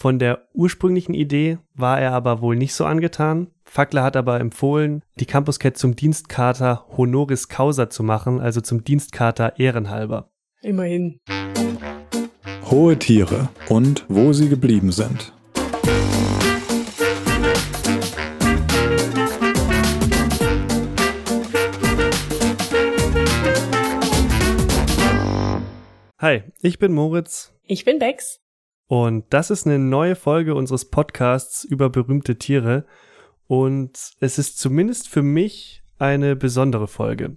[0.00, 3.48] Von der ursprünglichen Idee war er aber wohl nicht so angetan.
[3.64, 8.84] Fackler hat aber empfohlen, die Campus Cat zum Dienstkater Honoris Causa zu machen, also zum
[8.84, 10.30] Dienstkater ehrenhalber.
[10.62, 11.18] Immerhin.
[12.70, 15.32] Hohe Tiere und wo sie geblieben sind.
[26.20, 27.52] Hi, ich bin Moritz.
[27.64, 28.40] Ich bin Bex.
[28.88, 32.86] Und das ist eine neue Folge unseres Podcasts über berühmte Tiere.
[33.46, 37.36] Und es ist zumindest für mich eine besondere Folge.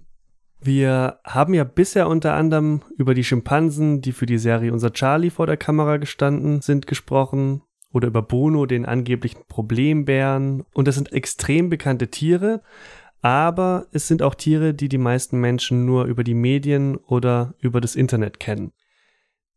[0.60, 5.30] Wir haben ja bisher unter anderem über die Schimpansen, die für die Serie Unser Charlie
[5.30, 7.62] vor der Kamera gestanden sind, gesprochen.
[7.92, 10.64] Oder über Bruno, den angeblichen Problembären.
[10.72, 12.62] Und das sind extrem bekannte Tiere.
[13.20, 17.82] Aber es sind auch Tiere, die die meisten Menschen nur über die Medien oder über
[17.82, 18.72] das Internet kennen.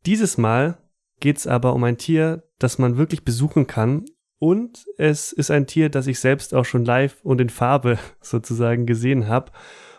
[0.06, 0.78] Dieses Mal
[1.20, 4.06] geht es aber um ein Tier, das man wirklich besuchen kann.
[4.38, 8.86] Und es ist ein Tier, das ich selbst auch schon live und in Farbe sozusagen
[8.86, 9.52] gesehen habe.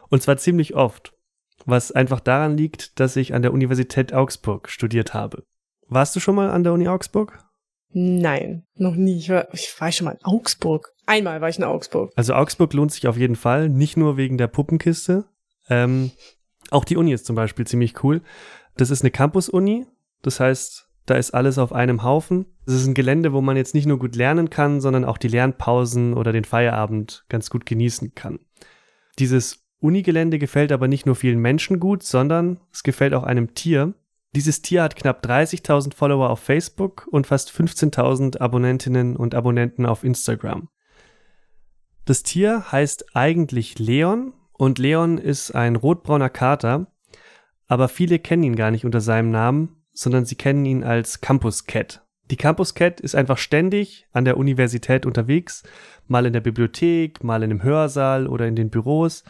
[0.08, 1.12] Und zwar ziemlich oft.
[1.64, 5.44] Was einfach daran liegt, dass ich an der Universität Augsburg studiert habe.
[5.88, 7.38] Warst du schon mal an der Uni Augsburg?
[7.90, 9.16] Nein, noch nie.
[9.16, 10.92] Ich war, ich war schon mal in Augsburg.
[11.06, 12.12] Einmal war ich in Augsburg.
[12.14, 15.24] Also Augsburg lohnt sich auf jeden Fall, nicht nur wegen der Puppenkiste.
[15.68, 16.10] Ähm,
[16.70, 18.22] auch die Uni ist zum Beispiel ziemlich cool.
[18.76, 19.86] Das ist eine Campus-Uni,
[20.22, 22.46] das heißt, da ist alles auf einem Haufen.
[22.66, 25.28] Es ist ein Gelände, wo man jetzt nicht nur gut lernen kann, sondern auch die
[25.28, 28.40] Lernpausen oder den Feierabend ganz gut genießen kann.
[29.18, 33.94] Dieses Unigelände gefällt aber nicht nur vielen Menschen gut, sondern es gefällt auch einem Tier.
[34.34, 40.02] Dieses Tier hat knapp 30.000 Follower auf Facebook und fast 15.000 Abonnentinnen und Abonnenten auf
[40.02, 40.68] Instagram.
[42.04, 46.92] Das Tier heißt eigentlich Leon und Leon ist ein rotbrauner Kater,
[47.66, 51.64] aber viele kennen ihn gar nicht unter seinem Namen, sondern sie kennen ihn als Campus
[51.64, 52.04] Cat.
[52.30, 55.62] Die Campus Cat ist einfach ständig an der Universität unterwegs,
[56.06, 59.24] mal in der Bibliothek, mal in einem Hörsaal oder in den Büros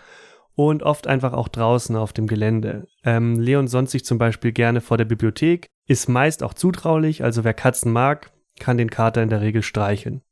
[0.54, 2.88] und oft einfach auch draußen auf dem Gelände.
[3.04, 7.44] Ähm, Leon sonnt sich zum Beispiel gerne vor der Bibliothek, ist meist auch zutraulich, also
[7.44, 10.22] wer Katzen mag, kann den Kater in der Regel streicheln.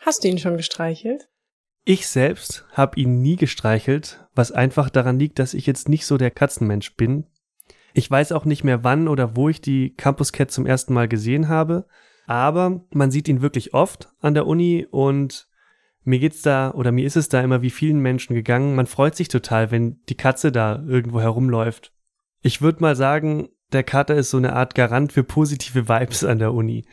[0.00, 1.28] Hast du ihn schon gestreichelt?
[1.84, 6.16] Ich selbst habe ihn nie gestreichelt, was einfach daran liegt, dass ich jetzt nicht so
[6.16, 7.26] der Katzenmensch bin.
[7.96, 11.08] Ich weiß auch nicht mehr wann oder wo ich die Campus Cat zum ersten Mal
[11.08, 11.86] gesehen habe,
[12.26, 15.48] aber man sieht ihn wirklich oft an der Uni und
[16.04, 18.74] mir geht's da oder mir ist es da immer wie vielen Menschen gegangen.
[18.74, 21.94] Man freut sich total, wenn die Katze da irgendwo herumläuft.
[22.42, 26.38] Ich würde mal sagen, der Kater ist so eine Art Garant für positive Vibes an
[26.38, 26.84] der Uni.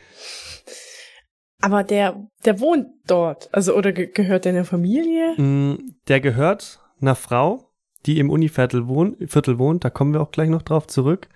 [1.60, 5.34] Aber der, der wohnt dort, also oder ge gehört der einer Familie?
[5.36, 7.63] Mm, der gehört einer Frau,
[8.06, 11.28] die im Univiertel wohnt, Viertel wohnt, da kommen wir auch gleich noch drauf zurück.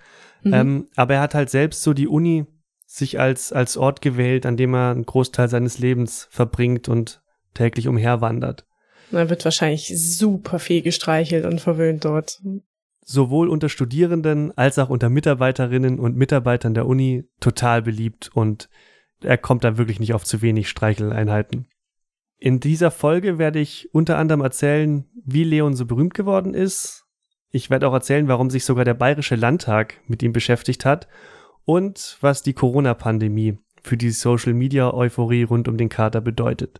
[0.43, 0.53] Mhm.
[0.53, 2.45] Ähm, aber er hat halt selbst so die Uni
[2.85, 7.21] sich als, als Ort gewählt, an dem er einen Großteil seines Lebens verbringt und
[7.53, 8.65] täglich umherwandert.
[9.11, 12.41] Er wird wahrscheinlich super viel gestreichelt und verwöhnt dort.
[13.03, 18.69] Sowohl unter Studierenden als auch unter Mitarbeiterinnen und Mitarbeitern der Uni total beliebt und
[19.21, 21.67] er kommt da wirklich nicht auf zu wenig Streicheleinheiten.
[22.41, 27.03] In dieser Folge werde ich unter anderem erzählen, wie Leon so berühmt geworden ist.
[27.51, 31.09] Ich werde auch erzählen, warum sich sogar der Bayerische Landtag mit ihm beschäftigt hat
[31.65, 36.79] und was die Corona-Pandemie für die Social-Media-Euphorie rund um den Kater bedeutet.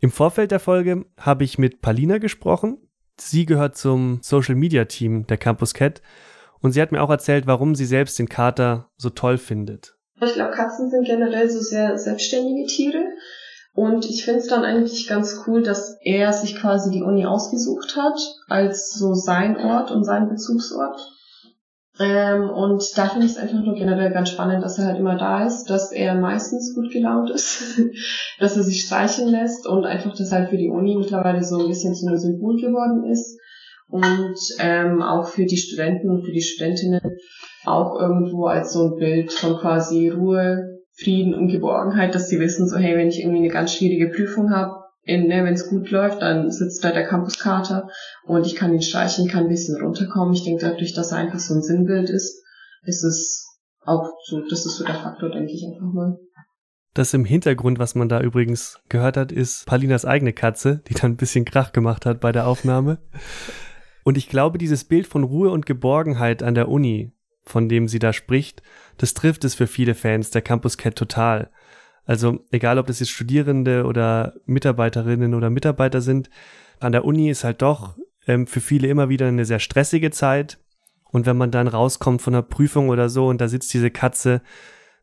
[0.00, 2.78] Im Vorfeld der Folge habe ich mit Palina gesprochen.
[3.18, 6.00] Sie gehört zum Social-Media-Team der Campus Cat
[6.60, 9.96] und sie hat mir auch erzählt, warum sie selbst den Kater so toll findet.
[10.20, 13.04] Ich glaube, Katzen sind generell so sehr selbstständige Tiere
[13.78, 17.96] und ich finde es dann eigentlich ganz cool, dass er sich quasi die Uni ausgesucht
[17.96, 18.18] hat
[18.48, 21.00] als so sein Ort und sein Bezugsort.
[22.00, 25.16] Ähm, und da finde ich es einfach nur generell ganz spannend, dass er halt immer
[25.16, 27.80] da ist, dass er meistens gut gelaunt ist,
[28.40, 31.68] dass er sich streicheln lässt und einfach, dass halt für die Uni mittlerweile so ein
[31.68, 33.38] bisschen zu einem Symbol geworden ist
[33.86, 37.16] und ähm, auch für die Studenten und für die Studentinnen
[37.64, 42.68] auch irgendwo als so ein Bild von quasi Ruhe, Frieden und Geborgenheit, dass sie wissen,
[42.68, 46.22] so hey, wenn ich irgendwie eine ganz schwierige Prüfung habe, ne, wenn es gut läuft,
[46.22, 47.88] dann sitzt da der Campuskater
[48.24, 50.34] und ich kann ihn streichen, kann ein bisschen runterkommen.
[50.34, 52.42] Ich denke dadurch, dass er einfach so ein Sinnbild ist,
[52.82, 53.46] ist es
[53.84, 56.18] auch so, das ist so der Faktor, denke ich einfach mal.
[56.94, 61.12] Das im Hintergrund, was man da übrigens gehört hat, ist Paulinas eigene Katze, die dann
[61.12, 62.98] ein bisschen Krach gemacht hat bei der Aufnahme.
[64.04, 67.12] Und ich glaube, dieses Bild von Ruhe und Geborgenheit an der Uni,
[67.44, 68.62] von dem sie da spricht,
[68.98, 71.50] das trifft es für viele Fans der Campus Cat total.
[72.04, 76.30] Also egal, ob das jetzt Studierende oder Mitarbeiterinnen oder Mitarbeiter sind,
[76.80, 77.96] an der Uni ist halt doch
[78.26, 80.58] ähm, für viele immer wieder eine sehr stressige Zeit.
[81.10, 84.42] Und wenn man dann rauskommt von einer Prüfung oder so und da sitzt diese Katze,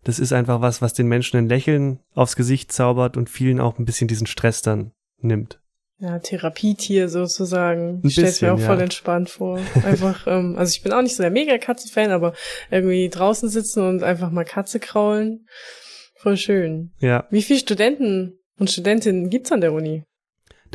[0.05, 3.79] Das ist einfach was, was den Menschen ein Lächeln aufs Gesicht zaubert und vielen auch
[3.79, 5.59] ein bisschen diesen Stress dann nimmt.
[5.99, 8.01] Ja, Therapietier sozusagen.
[8.03, 8.65] Ein stell's mir auch ja.
[8.65, 9.59] voll entspannt vor.
[9.85, 12.33] Einfach, ähm, also ich bin auch nicht so der Mega-Katze-Fan, aber
[12.69, 15.47] irgendwie draußen sitzen und einfach mal Katze kraulen.
[16.17, 16.91] Voll schön.
[16.99, 20.03] Ja, Wie viele Studenten und Studentinnen gibt's an der Uni?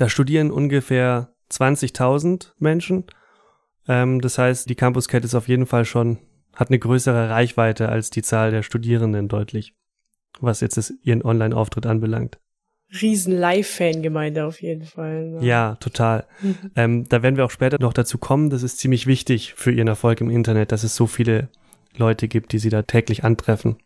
[0.00, 3.04] da studieren ungefähr 20.000 Menschen.
[3.86, 6.18] Ähm, das heißt, die Campus Cat ist auf jeden Fall schon,
[6.54, 9.74] hat eine größere Reichweite als die Zahl der Studierenden deutlich,
[10.40, 12.38] was jetzt das, ihren Online-Auftritt anbelangt.
[13.00, 15.26] Riesen Live-Fangemeinde auf jeden Fall.
[15.30, 15.44] ne?
[15.44, 16.26] Ja, total.
[16.76, 18.50] Ähm, da werden wir auch später noch dazu kommen.
[18.50, 21.48] Das ist ziemlich wichtig für ihren Erfolg im Internet, dass es so viele
[21.96, 23.76] Leute gibt, die sie da täglich antreffen.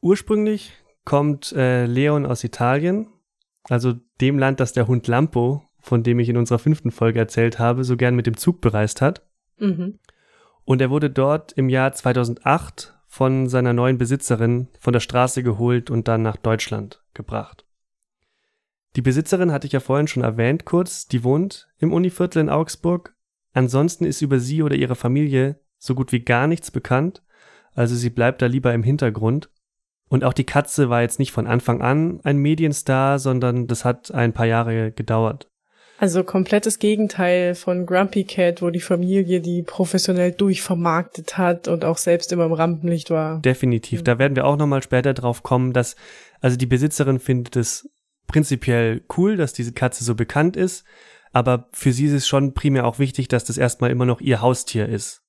[0.00, 0.72] Ursprünglich
[1.04, 3.08] kommt äh, Leon aus Italien,
[3.68, 7.58] also dem Land, das der Hund Lampo, von dem ich in unserer fünften Folge erzählt
[7.58, 9.22] habe, so gern mit dem Zug bereist hat.
[9.58, 9.98] Mhm.
[10.64, 15.90] Und er wurde dort im Jahr 2008 von seiner neuen Besitzerin von der Straße geholt
[15.90, 17.64] und dann nach Deutschland gebracht.
[18.96, 23.14] Die Besitzerin hatte ich ja vorhin schon erwähnt kurz, die wohnt im Univiertel in Augsburg.
[23.52, 27.22] Ansonsten ist über sie oder ihre Familie so gut wie gar nichts bekannt,
[27.74, 29.50] also sie bleibt da lieber im Hintergrund.
[30.08, 34.12] Und auch die Katze war jetzt nicht von Anfang an ein Medienstar, sondern das hat
[34.12, 35.48] ein paar Jahre gedauert.
[35.98, 41.98] Also komplettes Gegenteil von Grumpy Cat, wo die Familie die professionell durchvermarktet hat und auch
[41.98, 43.40] selbst immer im Rampenlicht war.
[43.40, 44.02] Definitiv.
[44.02, 45.96] Da werden wir auch nochmal später drauf kommen, dass,
[46.40, 47.88] also die Besitzerin findet es
[48.30, 50.84] prinzipiell cool, dass diese Katze so bekannt ist,
[51.32, 54.40] aber für sie ist es schon primär auch wichtig, dass das erstmal immer noch ihr
[54.40, 55.22] Haustier ist.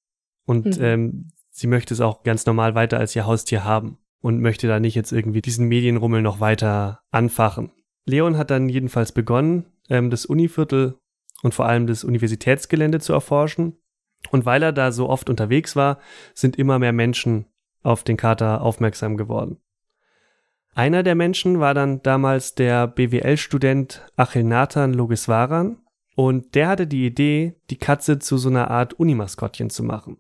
[0.45, 0.83] Und Mhm.
[0.83, 4.79] ähm, sie möchte es auch ganz normal weiter als ihr Haustier haben und möchte da
[4.79, 7.71] nicht jetzt irgendwie diesen Medienrummel noch weiter anfachen.
[8.05, 10.97] Leon hat dann jedenfalls begonnen, ähm, das Univiertel
[11.43, 13.77] und vor allem das Universitätsgelände zu erforschen.
[14.29, 15.99] Und weil er da so oft unterwegs war,
[16.33, 17.45] sind immer mehr Menschen
[17.83, 19.57] auf den Kater aufmerksam geworden.
[20.73, 25.79] Einer der Menschen war dann damals der BWL-Student Achil Nathan Logiswaran
[26.15, 30.17] und der hatte die Idee, die Katze zu so einer Art Unimaskottchen zu machen.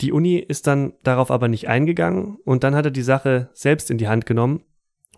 [0.00, 3.90] Die Uni ist dann darauf aber nicht eingegangen und dann hat er die Sache selbst
[3.90, 4.64] in die Hand genommen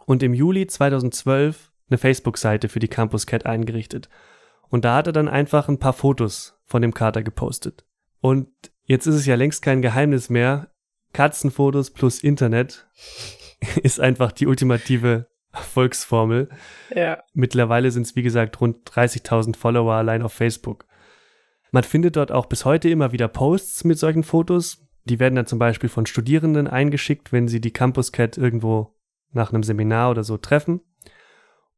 [0.04, 4.08] und im Juli 2012 eine Facebook-Seite für die Campus Cat eingerichtet.
[4.68, 7.84] Und da hat er dann einfach ein paar Fotos von dem Kater gepostet.
[8.20, 8.48] Und
[8.84, 10.72] jetzt ist es ja längst kein Geheimnis mehr.
[11.12, 12.88] Katzenfotos plus Internet
[13.82, 16.48] ist einfach die ultimative Erfolgsformel.
[16.94, 17.22] Ja.
[17.32, 20.86] Mittlerweile sind es, wie gesagt, rund 30.000 Follower allein auf Facebook.
[21.72, 24.86] Man findet dort auch bis heute immer wieder Posts mit solchen Fotos.
[25.04, 28.94] Die werden dann zum Beispiel von Studierenden eingeschickt, wenn sie die Campus Cat irgendwo
[29.32, 30.80] nach einem Seminar oder so treffen.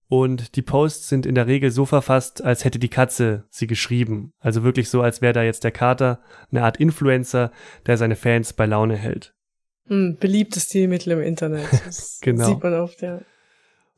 [0.09, 4.33] Und die Posts sind in der Regel so verfasst, als hätte die Katze sie geschrieben.
[4.39, 6.21] Also wirklich so, als wäre da jetzt der Kater
[6.51, 7.53] eine Art Influencer,
[7.87, 9.35] der seine Fans bei Laune hält.
[9.89, 11.67] Hm, beliebtes Stilmittel im Internet.
[11.85, 12.47] Das Genau.
[12.47, 13.21] sieht man oft, ja.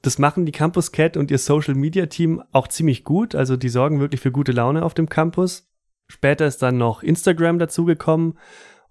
[0.02, 3.34] Das machen die Campus Cat und ihr Social Media Team auch ziemlich gut.
[3.34, 5.69] Also die sorgen wirklich für gute Laune auf dem Campus.
[6.08, 8.38] Später ist dann noch Instagram dazugekommen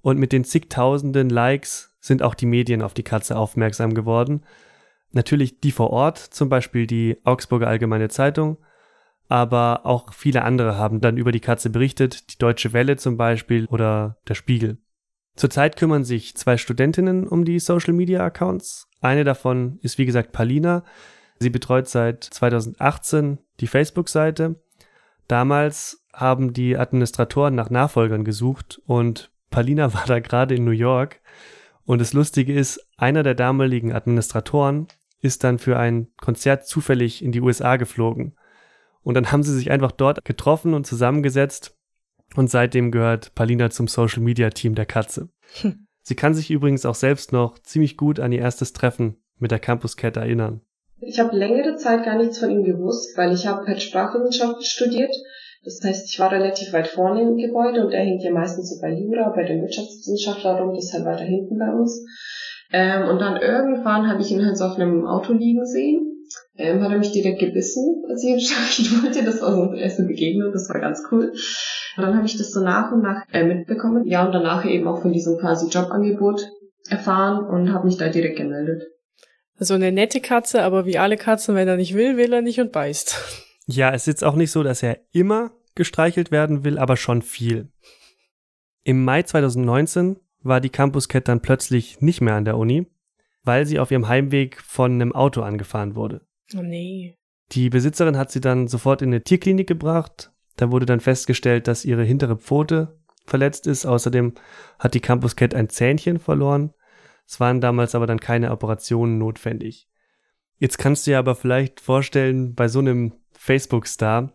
[0.01, 4.43] und mit den zigtausenden Likes sind auch die Medien auf die Katze aufmerksam geworden.
[5.11, 8.57] Natürlich die vor Ort, zum Beispiel die Augsburger Allgemeine Zeitung,
[9.27, 13.65] aber auch viele andere haben dann über die Katze berichtet, die Deutsche Welle zum Beispiel
[13.65, 14.77] oder der Spiegel.
[15.39, 18.89] Zurzeit kümmern sich zwei Studentinnen um die Social Media Accounts.
[18.99, 20.83] Eine davon ist wie gesagt Palina.
[21.39, 24.61] Sie betreut seit 2018 die Facebook-Seite.
[25.29, 31.21] Damals haben die Administratoren nach Nachfolgern gesucht und Palina war da gerade in New York.
[31.85, 34.87] Und das Lustige ist, einer der damaligen Administratoren
[35.21, 38.35] ist dann für ein Konzert zufällig in die USA geflogen.
[39.03, 41.78] Und dann haben sie sich einfach dort getroffen und zusammengesetzt.
[42.35, 45.29] Und seitdem gehört Palina zum Social Media Team der Katze.
[45.61, 45.87] Hm.
[46.01, 49.59] Sie kann sich übrigens auch selbst noch ziemlich gut an ihr erstes Treffen mit der
[49.59, 50.61] Campus Cat erinnern.
[51.01, 55.13] Ich habe längere Zeit gar nichts von ihm gewusst, weil ich habe halt Sprachwissenschaft studiert.
[55.63, 58.81] Das heißt, ich war relativ weit vorne im Gebäude und er hängt ja meistens so
[58.81, 62.05] bei Jura, bei den Wirtschaftswissenschaftlern rum, das ist halt weiter hinten bei uns.
[62.71, 66.08] Ähm, und dann irgendwann habe ich ihn halt so auf einem Auto liegen sehen.
[66.59, 68.37] Ähm, hat er mich direkt gebissen, als ich ihn
[69.03, 69.23] wollte.
[69.23, 71.31] Das war so unsere erste Begegnung, das war ganz cool.
[71.95, 74.05] Und dann habe ich das so nach und nach äh, mitbekommen.
[74.05, 76.51] Ja, und danach eben auch von diesem quasi Jobangebot
[76.89, 78.83] erfahren und habe mich da direkt gemeldet.
[79.57, 82.59] Also eine nette Katze, aber wie alle Katzen, wenn er nicht will, will er nicht
[82.59, 83.15] und beißt.
[83.67, 87.21] Ja, es ist jetzt auch nicht so, dass er immer gestreichelt werden will, aber schon
[87.21, 87.69] viel.
[88.83, 92.87] Im Mai 2019 war die Campus Cat dann plötzlich nicht mehr an der Uni,
[93.43, 96.21] weil sie auf ihrem Heimweg von einem Auto angefahren wurde.
[96.55, 97.15] Oh nee.
[97.51, 100.31] Die Besitzerin hat sie dann sofort in eine Tierklinik gebracht.
[100.55, 103.85] Da wurde dann festgestellt, dass ihre hintere Pfote verletzt ist.
[103.85, 104.33] Außerdem
[104.77, 106.73] hat die Campus Cat ein Zähnchen verloren.
[107.27, 109.87] Es waren damals aber dann keine Operationen notwendig.
[110.57, 114.33] Jetzt kannst du dir aber vielleicht vorstellen, bei so einem Facebook-Star,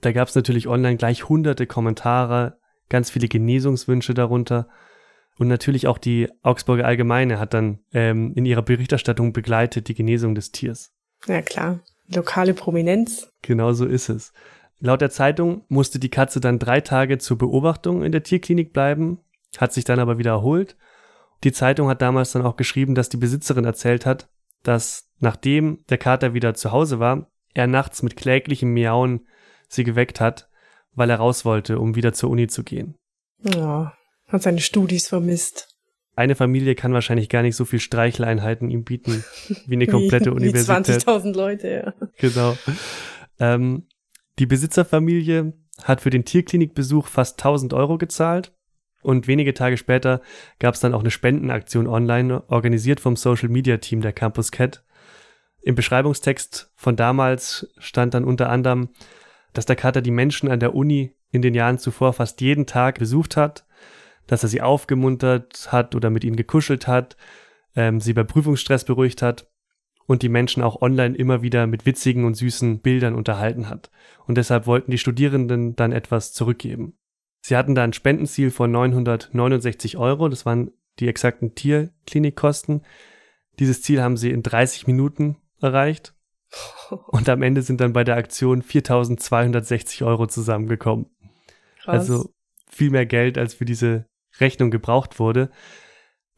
[0.00, 2.58] da gab es natürlich online gleich hunderte Kommentare,
[2.88, 4.68] ganz viele Genesungswünsche darunter.
[5.38, 10.34] Und natürlich auch die Augsburger Allgemeine hat dann ähm, in ihrer Berichterstattung begleitet die Genesung
[10.34, 10.92] des Tiers.
[11.26, 13.30] Ja klar, lokale Prominenz.
[13.42, 14.32] Genau so ist es.
[14.78, 19.18] Laut der Zeitung musste die Katze dann drei Tage zur Beobachtung in der Tierklinik bleiben,
[19.58, 20.76] hat sich dann aber wieder erholt.
[21.44, 24.28] Die Zeitung hat damals dann auch geschrieben, dass die Besitzerin erzählt hat,
[24.62, 29.26] dass nachdem der Kater wieder zu Hause war, er nachts mit kläglichem Miauen
[29.68, 30.48] sie geweckt hat,
[30.94, 32.96] weil er raus wollte, um wieder zur Uni zu gehen.
[33.42, 33.94] Ja,
[34.28, 35.69] hat seine Studis vermisst.
[36.20, 39.24] Eine Familie kann wahrscheinlich gar nicht so viel Streicheleinheiten ihm bieten
[39.66, 41.06] wie eine komplette wie, Universität.
[41.06, 41.94] Wie 20.000 Leute, ja.
[42.18, 42.58] Genau.
[43.38, 43.86] Ähm,
[44.38, 48.52] die Besitzerfamilie hat für den Tierklinikbesuch fast 1000 Euro gezahlt
[49.00, 50.20] und wenige Tage später
[50.58, 54.84] gab es dann auch eine Spendenaktion online, organisiert vom Social Media Team der Campus Cat.
[55.62, 58.90] Im Beschreibungstext von damals stand dann unter anderem,
[59.54, 62.98] dass der Kater die Menschen an der Uni in den Jahren zuvor fast jeden Tag
[62.98, 63.64] besucht hat,
[64.26, 67.16] dass er sie aufgemuntert hat oder mit ihnen gekuschelt hat,
[67.76, 69.50] ähm, sie bei Prüfungsstress beruhigt hat
[70.06, 73.90] und die Menschen auch online immer wieder mit witzigen und süßen Bildern unterhalten hat.
[74.26, 76.94] Und deshalb wollten die Studierenden dann etwas zurückgeben.
[77.42, 82.82] Sie hatten da ein Spendenziel von 969 Euro, das waren die exakten Tierklinikkosten.
[83.58, 86.14] Dieses Ziel haben sie in 30 Minuten erreicht.
[87.06, 91.06] Und am Ende sind dann bei der Aktion 4260 Euro zusammengekommen.
[91.78, 92.10] Krass.
[92.10, 92.34] Also
[92.68, 94.06] viel mehr Geld, als für diese
[94.40, 95.50] Rechnung gebraucht wurde.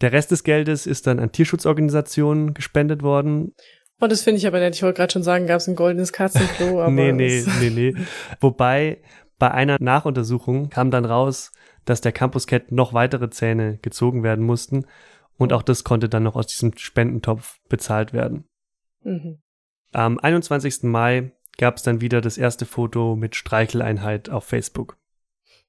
[0.01, 3.55] Der Rest des Geldes ist dann an Tierschutzorganisationen gespendet worden.
[4.01, 4.75] Oh, das finde ich aber nett.
[4.75, 6.91] Ich wollte gerade schon sagen, gab es ein goldenes Katzenklo, aber.
[6.91, 7.95] nee, nee, nee, nee.
[8.41, 9.01] Wobei
[9.39, 11.53] bei einer Nachuntersuchung kam dann raus,
[11.85, 14.87] dass der Campus Cat noch weitere Zähne gezogen werden mussten
[15.39, 18.45] und auch das konnte dann noch aus diesem Spendentopf bezahlt werden.
[19.03, 19.41] Mhm.
[19.93, 20.85] Am 21.
[20.85, 24.97] Mai gab es dann wieder das erste Foto mit Streicheleinheit auf Facebook.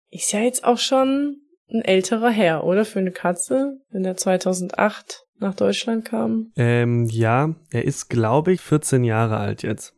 [0.09, 2.85] Ist ja jetzt auch schon ein älterer Herr, oder?
[2.85, 6.51] Für eine Katze, wenn er 2008 nach Deutschland kam.
[6.55, 9.95] Ähm, ja, er ist, glaube ich, 14 Jahre alt jetzt.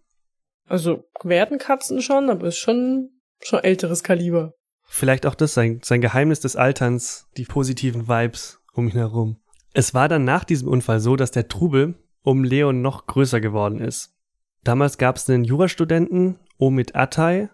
[0.68, 3.10] Also werden Katzen schon, aber ist schon,
[3.42, 4.54] schon älteres Kaliber.
[4.88, 9.42] Vielleicht auch das, sein, sein Geheimnis des Alterns, die positiven Vibes um ihn herum.
[9.74, 13.80] Es war dann nach diesem Unfall so, dass der Trubel um Leon noch größer geworden
[13.80, 14.16] ist.
[14.64, 17.50] Damals gab es einen Jurastudenten, Omid Atay,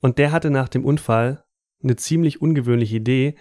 [0.00, 1.44] und der hatte nach dem Unfall
[1.82, 3.34] eine ziemlich ungewöhnliche Idee.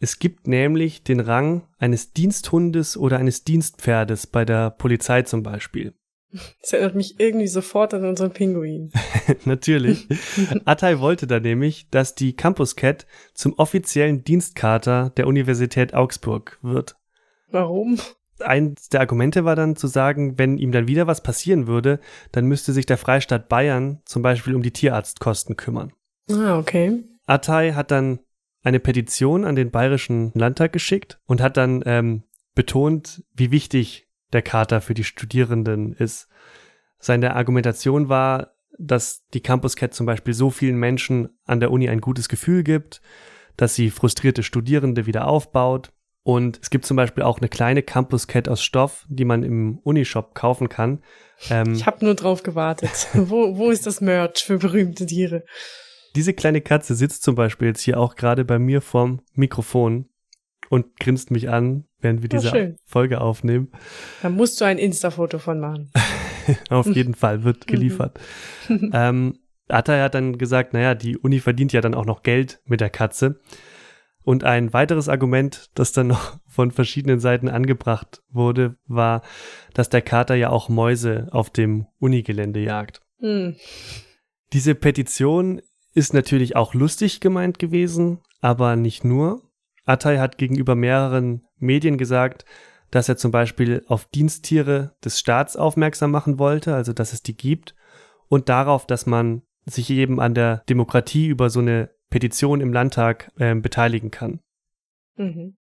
[0.00, 5.94] Es gibt nämlich den Rang eines Diensthundes oder eines Dienstpferdes bei der Polizei zum Beispiel.
[6.60, 8.90] Das erinnert mich irgendwie sofort an unseren Pinguin.
[9.44, 10.08] Natürlich.
[10.64, 16.96] Attai wollte da nämlich, dass die Campus Cat zum offiziellen Dienstkater der Universität Augsburg wird.
[17.50, 18.00] Warum?
[18.40, 22.00] Eins der Argumente war dann zu sagen, wenn ihm dann wieder was passieren würde,
[22.32, 25.92] dann müsste sich der Freistaat Bayern zum Beispiel um die Tierarztkosten kümmern.
[26.28, 27.04] Ah, okay.
[27.26, 28.20] Attai hat dann
[28.62, 34.42] eine Petition an den Bayerischen Landtag geschickt und hat dann ähm, betont, wie wichtig der
[34.42, 36.28] Kater für die Studierenden ist.
[36.98, 41.88] Seine Argumentation war, dass die Campus Cat zum Beispiel so vielen Menschen an der Uni
[41.88, 43.00] ein gutes Gefühl gibt,
[43.56, 45.92] dass sie frustrierte Studierende wieder aufbaut.
[46.22, 49.78] Und es gibt zum Beispiel auch eine kleine Campus Cat aus Stoff, die man im
[49.80, 51.02] Unishop kaufen kann.
[51.50, 53.08] Ähm, ich habe nur drauf gewartet.
[53.14, 55.44] wo, wo ist das Merch für berühmte Tiere?
[56.16, 60.08] Diese kleine Katze sitzt zum Beispiel jetzt hier auch gerade bei mir vorm Mikrofon
[60.70, 63.72] und grinst mich an, während wir diese Folge aufnehmen.
[64.22, 65.90] Da musst du ein Insta-Foto von machen.
[66.70, 68.18] Auf jeden Fall, wird geliefert.
[68.68, 72.80] ähm, Atay hat dann gesagt, naja, die Uni verdient ja dann auch noch Geld mit
[72.80, 73.40] der Katze.
[74.22, 79.22] Und ein weiteres Argument, das dann noch von verschiedenen Seiten angebracht wurde, war,
[79.74, 83.02] dass der Kater ja auch Mäuse auf dem Unigelände jagt.
[83.20, 83.56] Hm.
[84.52, 85.60] Diese Petition
[85.94, 89.42] ist natürlich auch lustig gemeint gewesen, aber nicht nur.
[89.84, 92.44] Attai hat gegenüber mehreren Medien gesagt,
[92.90, 97.36] dass er zum Beispiel auf Diensttiere des Staats aufmerksam machen wollte, also dass es die
[97.36, 97.74] gibt,
[98.28, 103.30] und darauf, dass man sich eben an der Demokratie über so eine Petition im Landtag
[103.38, 104.40] äh, beteiligen kann.
[105.16, 105.56] Mhm.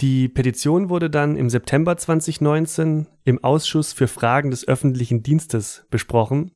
[0.00, 6.52] Die Petition wurde dann im September 2019 im Ausschuss für Fragen des öffentlichen Dienstes besprochen.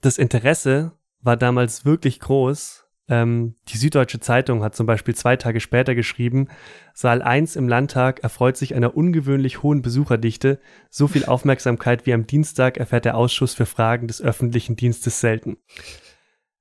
[0.00, 0.92] Das Interesse
[1.22, 2.86] war damals wirklich groß.
[3.08, 6.48] Ähm, die Süddeutsche Zeitung hat zum Beispiel zwei Tage später geschrieben,
[6.94, 10.60] Saal 1 im Landtag erfreut sich einer ungewöhnlich hohen Besucherdichte.
[10.90, 15.56] So viel Aufmerksamkeit wie am Dienstag erfährt der Ausschuss für Fragen des öffentlichen Dienstes selten.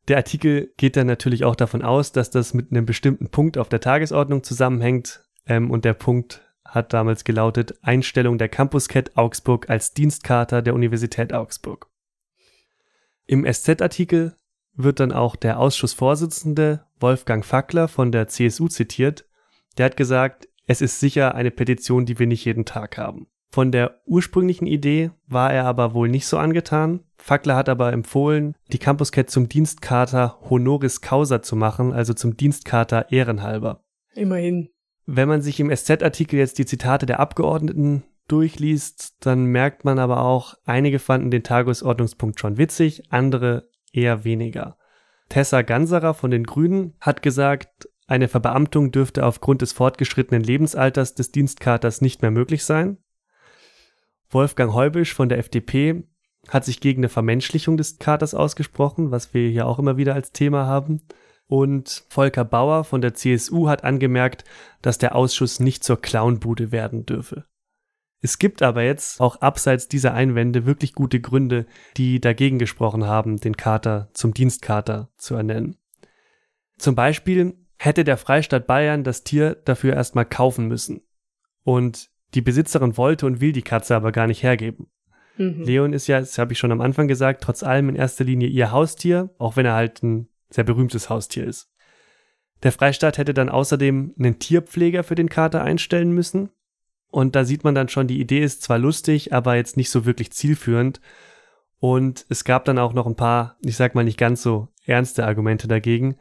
[0.08, 3.70] Der Artikel geht dann natürlich auch davon aus, dass das mit einem bestimmten Punkt auf
[3.70, 5.24] der Tagesordnung zusammenhängt.
[5.46, 10.74] Ähm, und der Punkt hat damals gelautet Einstellung der Campus Cat Augsburg als Dienstkater der
[10.74, 11.88] Universität Augsburg.
[13.26, 14.36] Im SZ-Artikel
[14.76, 19.26] wird dann auch der Ausschussvorsitzende Wolfgang Fackler von der CSU zitiert.
[19.78, 23.28] Der hat gesagt, es ist sicher eine Petition, die wir nicht jeden Tag haben.
[23.52, 27.02] Von der ursprünglichen Idee war er aber wohl nicht so angetan.
[27.18, 32.38] Fackler hat aber empfohlen, die Campus Cat zum Dienstkater honoris causa zu machen, also zum
[32.38, 33.84] Dienstkater ehrenhalber.
[34.14, 34.70] Immerhin.
[35.06, 40.22] Wenn man sich im SZ-Artikel jetzt die Zitate der Abgeordneten durchliest, dann merkt man aber
[40.22, 44.78] auch, einige fanden den Tagesordnungspunkt schon witzig, andere eher weniger.
[45.30, 51.32] Tessa Ganserer von den Grünen hat gesagt, eine Verbeamtung dürfte aufgrund des fortgeschrittenen Lebensalters des
[51.32, 52.98] Dienstkaters nicht mehr möglich sein.
[54.30, 56.04] Wolfgang Heubisch von der FDP
[56.50, 60.32] hat sich gegen eine Vermenschlichung des Katers ausgesprochen, was wir hier auch immer wieder als
[60.32, 61.02] Thema haben.
[61.48, 64.44] Und Volker Bauer von der CSU hat angemerkt,
[64.82, 67.46] dass der Ausschuss nicht zur Clownbude werden dürfe.
[68.22, 71.66] Es gibt aber jetzt auch abseits dieser Einwände wirklich gute Gründe,
[71.98, 75.78] die dagegen gesprochen haben, den Kater zum Dienstkater zu ernennen.
[76.78, 81.02] Zum Beispiel hätte der Freistaat Bayern das Tier dafür erstmal kaufen müssen.
[81.64, 84.88] Und die Besitzerin wollte und will die Katze aber gar nicht hergeben.
[85.38, 85.64] Mhm.
[85.64, 88.48] Leon ist ja, das habe ich schon am Anfang gesagt, trotz allem in erster Linie
[88.48, 91.70] ihr Haustier, auch wenn er halt ein sehr berühmtes Haustier ist.
[92.64, 96.52] Der Freistaat hätte dann außerdem einen Tierpfleger für den Kater einstellen müssen.
[97.12, 100.06] Und da sieht man dann schon, die Idee ist zwar lustig, aber jetzt nicht so
[100.06, 101.02] wirklich zielführend.
[101.80, 105.26] Und es gab dann auch noch ein paar, ich sag mal nicht ganz so ernste
[105.26, 106.16] Argumente dagegen.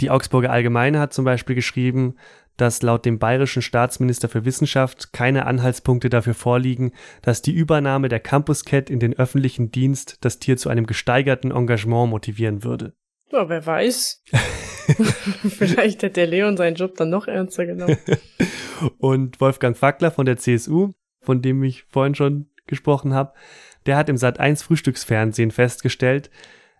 [0.00, 2.16] Die Augsburger Allgemeine hat zum Beispiel geschrieben,
[2.56, 8.20] dass laut dem bayerischen Staatsminister für Wissenschaft keine Anhaltspunkte dafür vorliegen, dass die Übernahme der
[8.20, 12.94] Campus Cat in den öffentlichen Dienst das Tier zu einem gesteigerten Engagement motivieren würde.
[13.32, 14.22] Ja, wer weiß.
[15.48, 17.96] Vielleicht hätte der Leon seinen Job dann noch ernster genommen.
[18.98, 23.32] Und Wolfgang Fackler von der CSU, von dem ich vorhin schon gesprochen habe,
[23.86, 26.30] der hat im Sat 1 Frühstücksfernsehen festgestellt,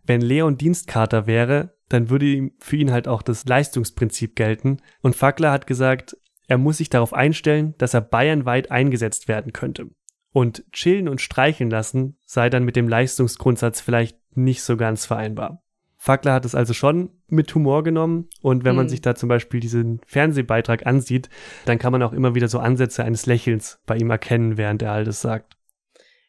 [0.05, 4.79] wenn Leon Dienstkater wäre, dann würde ihm für ihn halt auch das Leistungsprinzip gelten.
[5.01, 6.17] Und Fackler hat gesagt,
[6.49, 9.87] er muss sich darauf einstellen, dass er bayernweit eingesetzt werden könnte.
[10.33, 15.62] Und chillen und streicheln lassen sei dann mit dem Leistungsgrundsatz vielleicht nicht so ganz vereinbar.
[16.05, 18.79] Fackler hat es also schon mit Humor genommen und wenn mhm.
[18.79, 21.29] man sich da zum Beispiel diesen Fernsehbeitrag ansieht,
[21.65, 24.91] dann kann man auch immer wieder so Ansätze eines Lächelns bei ihm erkennen, während er
[24.91, 25.57] all das sagt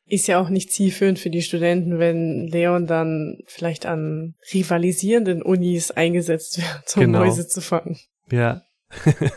[0.05, 5.89] ist ja auch nicht zielführend für die Studenten, wenn Leon dann vielleicht an rivalisierenden Unis
[5.89, 7.19] eingesetzt wird, um genau.
[7.19, 7.97] Mäuse zu fangen.
[8.29, 8.62] Ja.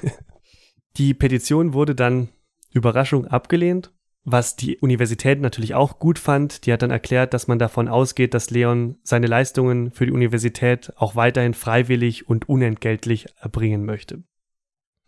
[0.99, 2.29] die Petition wurde dann
[2.73, 3.93] Überraschung abgelehnt,
[4.29, 6.67] was die Universität natürlich auch gut fand.
[6.67, 10.93] Die hat dann erklärt, dass man davon ausgeht, dass Leon seine Leistungen für die Universität
[10.97, 14.25] auch weiterhin freiwillig und unentgeltlich erbringen möchte.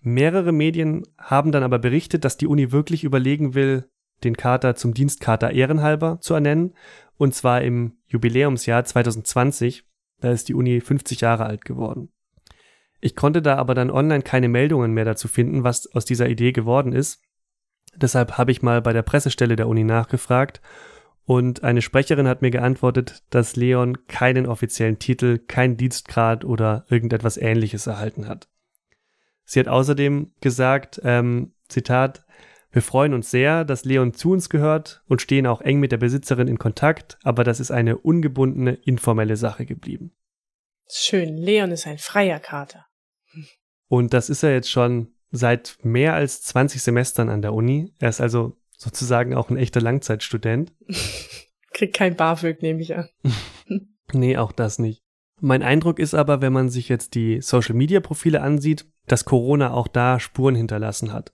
[0.01, 3.91] Mehrere Medien haben dann aber berichtet, dass die Uni wirklich überlegen will,
[4.23, 6.75] den Kater zum Dienstkater ehrenhalber zu ernennen,
[7.17, 9.85] und zwar im Jubiläumsjahr 2020.
[10.21, 12.13] Da ist die Uni 50 Jahre alt geworden.
[13.01, 16.53] Ich konnte da aber dann online keine Meldungen mehr dazu finden, was aus dieser Idee
[16.53, 17.21] geworden ist.
[17.96, 20.61] Deshalb habe ich mal bei der Pressestelle der Uni nachgefragt
[21.24, 27.37] und eine Sprecherin hat mir geantwortet, dass Leon keinen offiziellen Titel, keinen Dienstgrad oder irgendetwas
[27.37, 28.48] ähnliches erhalten hat.
[29.44, 32.24] Sie hat außerdem gesagt, ähm, Zitat,
[32.70, 35.96] wir freuen uns sehr, dass Leon zu uns gehört und stehen auch eng mit der
[35.98, 40.12] Besitzerin in Kontakt, aber das ist eine ungebundene, informelle Sache geblieben.
[40.90, 42.87] Schön, Leon ist ein freier Kater.
[43.88, 47.93] Und das ist er jetzt schon seit mehr als 20 Semestern an der Uni.
[47.99, 50.73] Er ist also sozusagen auch ein echter Langzeitstudent.
[51.73, 53.09] Kriegt kein BAföG, nehme ich an.
[54.12, 55.03] nee, auch das nicht.
[55.41, 60.19] Mein Eindruck ist aber, wenn man sich jetzt die Social-Media-Profile ansieht, dass Corona auch da
[60.19, 61.33] Spuren hinterlassen hat.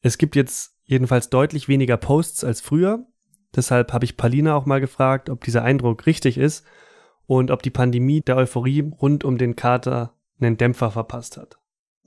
[0.00, 3.06] Es gibt jetzt jedenfalls deutlich weniger Posts als früher.
[3.54, 6.64] Deshalb habe ich Palina auch mal gefragt, ob dieser Eindruck richtig ist
[7.26, 11.58] und ob die Pandemie der Euphorie rund um den Kater einen Dämpfer verpasst hat.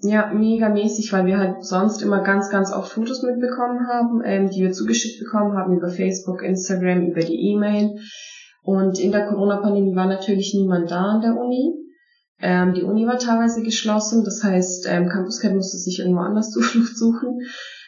[0.01, 4.49] Ja, mega mäßig, weil wir halt sonst immer ganz, ganz oft Fotos mitbekommen haben, ähm,
[4.49, 7.95] die wir zugeschickt bekommen haben über Facebook, Instagram, über die E-Mail.
[8.61, 11.73] Und in der Corona-Pandemie war natürlich niemand da an der Uni.
[12.41, 16.51] Ähm, die Uni war teilweise geschlossen, das heißt, ähm, Campus Cat musste sich irgendwo anders
[16.53, 17.39] Zuflucht suchen.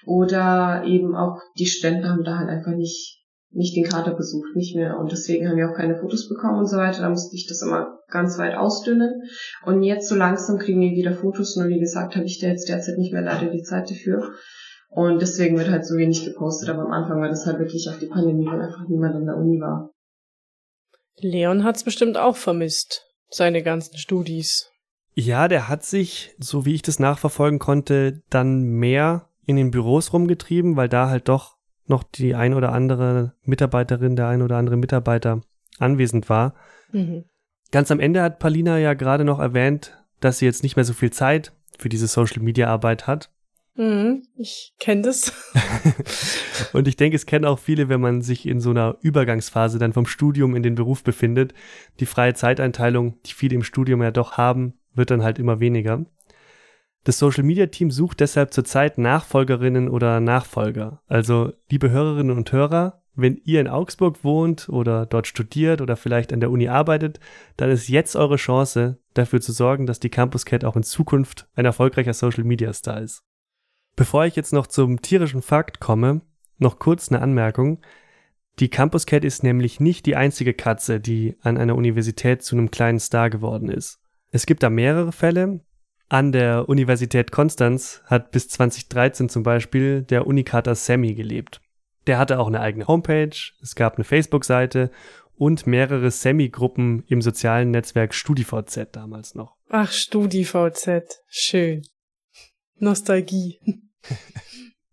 [0.06, 4.76] Oder eben auch die Studenten haben da halt einfach nicht, nicht den Kater besucht, nicht
[4.76, 5.00] mehr.
[5.00, 7.02] Und deswegen haben wir auch keine Fotos bekommen und so weiter.
[7.02, 9.24] Da musste ich das immer ganz weit ausdünnen.
[9.66, 11.56] Und jetzt so langsam kriegen wir wieder Fotos.
[11.56, 14.34] Nur wie gesagt, habe ich da jetzt derzeit nicht mehr leider die Zeit dafür.
[14.90, 16.70] Und deswegen wird halt so wenig gepostet.
[16.70, 19.38] Aber am Anfang war das halt wirklich auf die Pandemie, weil einfach niemand an der
[19.38, 19.92] Uni war.
[21.20, 23.06] Leon hat's bestimmt auch vermisst.
[23.30, 24.72] Seine ganzen Studis.
[25.14, 30.14] Ja, der hat sich, so wie ich das nachverfolgen konnte, dann mehr in den Büros
[30.14, 31.57] rumgetrieben, weil da halt doch
[31.88, 35.42] noch die ein oder andere Mitarbeiterin, der ein oder andere Mitarbeiter
[35.80, 36.54] anwesend war.
[36.92, 37.26] Mhm.
[37.72, 40.94] Ganz am Ende hat Palina ja gerade noch erwähnt, dass sie jetzt nicht mehr so
[40.94, 43.30] viel Zeit für diese Social Media Arbeit hat.
[43.76, 45.32] Mhm, ich kenne das.
[46.74, 49.94] Und ich denke, es kennen auch viele, wenn man sich in so einer Übergangsphase dann
[49.94, 51.54] vom Studium in den Beruf befindet.
[52.00, 56.06] Die freie Zeiteinteilung, die viele im Studium ja doch haben, wird dann halt immer weniger.
[57.08, 61.02] Das Social Media Team sucht deshalb zurzeit Nachfolgerinnen oder Nachfolger.
[61.08, 66.34] Also, liebe Hörerinnen und Hörer, wenn ihr in Augsburg wohnt oder dort studiert oder vielleicht
[66.34, 67.22] an der Uni arbeitet,
[67.56, 71.48] dann ist jetzt eure Chance, dafür zu sorgen, dass die Campus Cat auch in Zukunft
[71.56, 73.24] ein erfolgreicher Social Media Star ist.
[73.96, 76.24] Bevor ich jetzt noch zum tierischen Fakt komme,
[76.58, 77.80] noch kurz eine Anmerkung.
[78.60, 82.70] Die Campus Cat ist nämlich nicht die einzige Katze, die an einer Universität zu einem
[82.70, 84.02] kleinen Star geworden ist.
[84.30, 85.62] Es gibt da mehrere Fälle.
[86.10, 91.60] An der Universität Konstanz hat bis 2013 zum Beispiel der Unikater Sammy gelebt.
[92.08, 94.90] Der hatte auch eine eigene Homepage, es gab eine Facebook-Seite
[95.36, 99.58] und mehrere Sammy-Gruppen im sozialen Netzwerk StudiVZ damals noch.
[99.70, 101.24] Ach, StudiVZ.
[101.28, 101.82] Schön.
[102.80, 103.60] Nostalgie.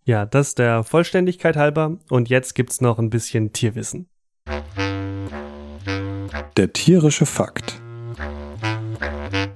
[0.07, 1.98] Ja, das der Vollständigkeit halber.
[2.11, 4.11] Und jetzt gibt's noch ein bisschen Tierwissen.
[6.59, 7.81] Der tierische Fakt.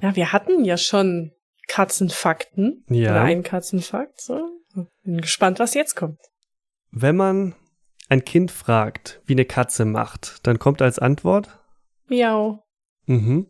[0.01, 1.33] Ja, wir hatten ja schon
[1.68, 2.85] Katzenfakten.
[2.88, 3.12] Ja.
[3.12, 4.20] Oder einen Katzenfakt.
[4.20, 4.40] So.
[5.04, 6.18] Bin gespannt, was jetzt kommt.
[6.90, 7.54] Wenn man
[8.09, 11.61] ein Kind fragt, wie eine Katze macht, dann kommt als Antwort,
[12.09, 12.64] Miau.
[13.07, 13.46] mhm.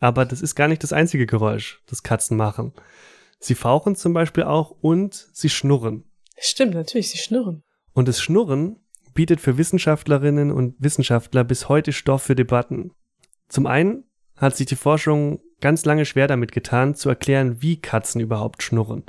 [0.00, 2.74] Aber das ist gar nicht das einzige Geräusch, das Katzen machen.
[3.38, 6.04] Sie fauchen zum Beispiel auch und sie schnurren.
[6.36, 7.62] Stimmt, natürlich, sie schnurren.
[7.94, 12.90] Und das Schnurren bietet für Wissenschaftlerinnen und Wissenschaftler bis heute Stoff für Debatten.
[13.48, 14.04] Zum einen
[14.36, 19.04] hat sich die Forschung ganz lange schwer damit getan, zu erklären, wie Katzen überhaupt schnurren.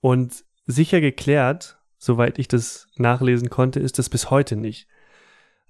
[0.00, 4.88] Und sicher geklärt, soweit ich das nachlesen konnte, ist das bis heute nicht.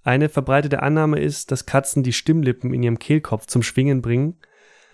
[0.03, 4.39] Eine verbreitete Annahme ist, dass Katzen die Stimmlippen in ihrem Kehlkopf zum Schwingen bringen.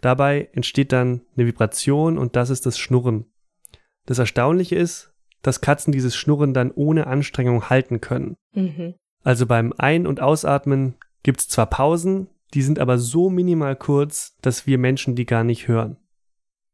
[0.00, 3.26] Dabei entsteht dann eine Vibration und das ist das Schnurren.
[4.06, 8.36] Das Erstaunliche ist, dass Katzen dieses Schnurren dann ohne Anstrengung halten können.
[8.52, 8.94] Mhm.
[9.22, 14.66] Also beim Ein- und Ausatmen gibt's zwar Pausen, die sind aber so minimal kurz, dass
[14.66, 15.96] wir Menschen die gar nicht hören.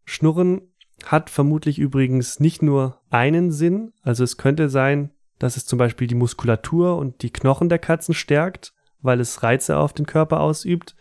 [0.04, 0.60] Schnurren
[1.04, 6.06] hat vermutlich übrigens nicht nur einen Sinn, also es könnte sein, dass es zum Beispiel
[6.06, 10.94] die Muskulatur und die Knochen der Katzen stärkt, weil es Reize auf den Körper ausübt.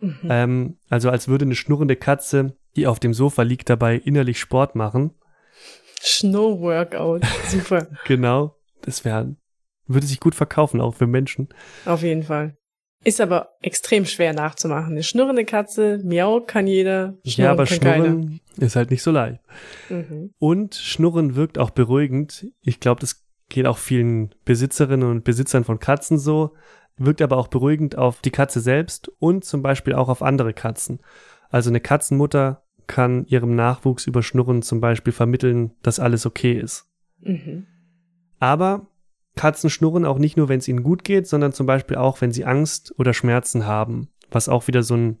[0.00, 0.28] Mhm.
[0.28, 4.76] Ähm, also als würde eine schnurrende Katze, die auf dem Sofa liegt, dabei innerlich Sport
[4.76, 5.14] machen.
[6.02, 7.26] Schnurr-Workout.
[7.48, 7.88] Super.
[8.06, 9.34] Genau, das wäre,
[9.86, 11.48] würde sich gut verkaufen, auch für Menschen.
[11.84, 12.56] Auf jeden Fall.
[13.02, 14.92] Ist aber extrem schwer nachzumachen.
[14.92, 19.10] Eine schnurrende Katze, miau kann jeder, schnurren ja, aber kann Schnurren ist halt nicht so
[19.10, 19.40] leicht.
[19.88, 20.02] keiner.
[20.02, 20.34] Mhm.
[20.38, 22.48] Und Schnurren wirkt auch beruhigend.
[22.60, 26.54] Ich glaube, das geht auch vielen Besitzerinnen und Besitzern von Katzen so.
[26.96, 31.00] Wirkt aber auch beruhigend auf die Katze selbst und zum Beispiel auch auf andere Katzen.
[31.48, 36.86] Also eine Katzenmutter kann ihrem Nachwuchs über Schnurren zum Beispiel vermitteln, dass alles okay ist.
[37.20, 37.66] Mhm.
[38.38, 38.89] Aber
[39.40, 42.30] Katzen schnurren auch nicht nur, wenn es ihnen gut geht, sondern zum Beispiel auch, wenn
[42.30, 45.18] sie Angst oder Schmerzen haben, was auch wieder so ein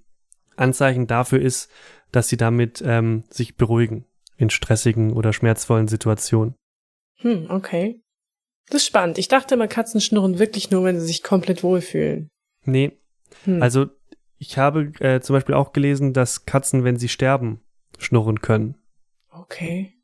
[0.56, 1.70] Anzeichen dafür ist,
[2.12, 4.04] dass sie damit ähm, sich beruhigen
[4.36, 6.54] in stressigen oder schmerzvollen Situationen.
[7.20, 8.02] Hm, okay.
[8.66, 9.16] Das ist spannend.
[9.16, 12.28] Ich dachte immer, Katzen schnurren wirklich nur, wenn sie sich komplett wohlfühlen.
[12.66, 12.92] Nee,
[13.44, 13.62] Hm.
[13.62, 13.86] also
[14.36, 17.62] ich habe äh, zum Beispiel auch gelesen, dass Katzen, wenn sie sterben,
[17.96, 18.76] schnurren können.
[19.30, 19.94] Okay.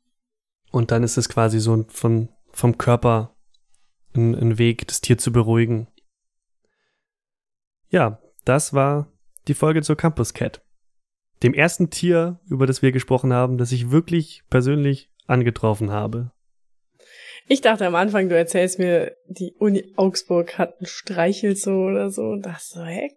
[0.71, 3.36] Und dann ist es quasi so ein, von, vom Körper
[4.17, 5.87] ein, ein Weg, das Tier zu beruhigen.
[7.89, 9.11] Ja, das war
[9.47, 10.61] die Folge zur Campus Cat.
[11.43, 16.31] Dem ersten Tier, über das wir gesprochen haben, das ich wirklich persönlich angetroffen habe.
[17.47, 22.23] Ich dachte am Anfang, du erzählst mir, die Uni Augsburg hat einen Streichelzoo oder so.
[22.23, 23.11] Und dachte so, hä?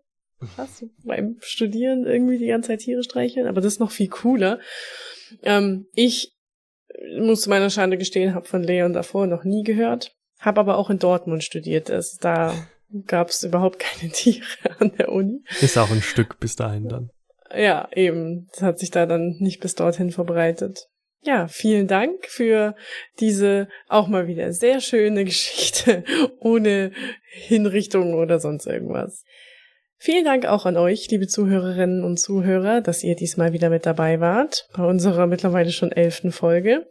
[0.57, 3.47] Hast du beim Studieren irgendwie die ganze Zeit Tiere streicheln?
[3.47, 4.59] Aber das ist noch viel cooler.
[5.43, 6.33] Ähm, ich
[7.19, 10.17] muss zu meiner Schande gestehen, habe von Leon davor noch nie gehört.
[10.41, 11.91] Habe aber auch in Dortmund studiert.
[11.91, 12.55] Es, da
[13.07, 14.45] gab es überhaupt keine Tiere
[14.79, 15.45] an der Uni.
[15.61, 17.11] Ist auch ein Stück bis dahin dann.
[17.55, 18.49] Ja, eben.
[18.53, 20.89] Das hat sich da dann nicht bis dorthin verbreitet.
[21.23, 22.75] Ja, vielen Dank für
[23.19, 26.05] diese auch mal wieder sehr schöne Geschichte
[26.41, 26.93] ohne
[27.31, 29.25] Hinrichtung oder sonst irgendwas.
[29.99, 34.19] Vielen Dank auch an euch, liebe Zuhörerinnen und Zuhörer, dass ihr diesmal wieder mit dabei
[34.19, 36.87] wart bei unserer mittlerweile schon elften Folge.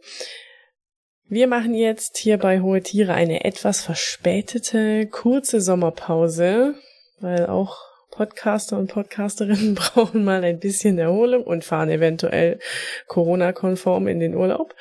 [1.32, 6.74] Wir machen jetzt hier bei Hohe Tiere eine etwas verspätete, kurze Sommerpause,
[7.20, 7.78] weil auch
[8.10, 12.58] Podcaster und Podcasterinnen brauchen mal ein bisschen Erholung und fahren eventuell
[13.06, 14.74] Corona-konform in den Urlaub.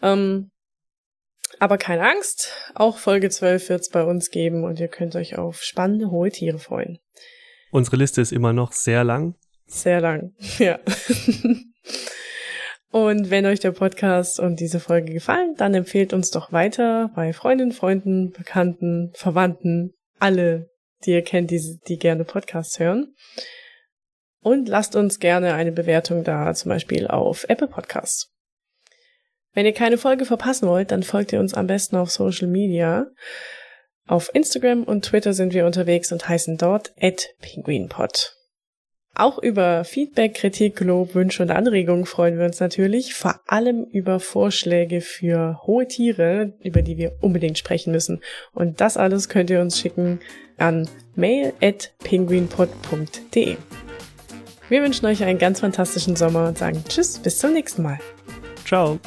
[0.00, 0.52] Ähm,
[1.58, 5.38] Aber keine Angst, auch Folge 12 wird es bei uns geben und ihr könnt euch
[5.38, 7.00] auf spannende hohe Tiere freuen.
[7.72, 9.34] Unsere Liste ist immer noch sehr lang.
[9.66, 10.78] Sehr lang, ja.
[12.90, 17.32] Und wenn euch der Podcast und diese Folge gefallen, dann empfehlt uns doch weiter bei
[17.32, 20.70] Freundinnen, Freunden, Bekannten, Verwandten, alle,
[21.04, 23.14] die ihr kennt, die, die gerne Podcasts hören.
[24.42, 28.32] Und lasst uns gerne eine Bewertung da, zum Beispiel auf Apple Podcasts.
[29.52, 33.06] Wenn ihr keine Folge verpassen wollt, dann folgt ihr uns am besten auf Social Media.
[34.06, 38.39] Auf Instagram und Twitter sind wir unterwegs und heißen dort @penguinpod.
[39.20, 43.12] Auch über Feedback, Kritik, Lob, Wünsche und Anregungen freuen wir uns natürlich.
[43.12, 48.22] Vor allem über Vorschläge für hohe Tiere, über die wir unbedingt sprechen müssen.
[48.54, 50.20] Und das alles könnt ihr uns schicken
[50.56, 53.56] an mail@penguinpod.de.
[54.70, 57.98] Wir wünschen euch einen ganz fantastischen Sommer und sagen Tschüss, bis zum nächsten Mal.
[58.64, 58.98] Ciao.